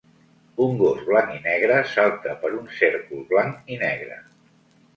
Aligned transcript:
Un 0.67 0.71
gos 0.79 1.03
blanc 1.09 1.35
i 1.35 1.41
negre 1.43 1.77
salta 1.91 2.35
per 2.45 2.53
un 2.63 2.65
cèrcol 2.81 3.23
blanc 3.35 3.73
i 3.77 3.81
negre. 3.87 4.21